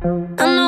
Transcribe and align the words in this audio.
I 0.00 0.06
know 0.06 0.67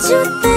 you 0.00 0.47